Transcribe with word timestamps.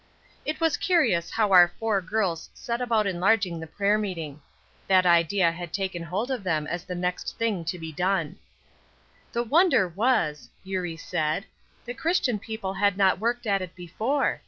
IT 0.47 0.59
was 0.59 0.77
curious 0.77 1.29
how 1.29 1.51
our 1.51 1.71
four 1.79 2.01
girls 2.01 2.49
set 2.55 2.81
about 2.81 3.05
enlarging 3.05 3.59
the 3.59 3.67
prayer 3.67 3.99
meeting. 3.99 4.41
That 4.87 5.05
idea 5.05 5.51
had 5.51 5.71
taken 5.71 6.01
hold 6.01 6.31
of 6.31 6.43
them 6.43 6.65
as 6.65 6.83
the 6.85 6.95
next 6.95 7.37
thing 7.37 7.63
to 7.65 7.77
be 7.77 7.91
done. 7.91 8.37
"The 9.31 9.43
wonder 9.43 9.87
was," 9.87 10.49
Eurie 10.63 10.97
said, 10.97 11.45
"that 11.85 11.99
Christian 11.99 12.39
people 12.39 12.73
had 12.73 12.97
not 12.97 13.19
worked 13.19 13.45
at 13.45 13.61
it 13.61 13.75
before. 13.75 14.39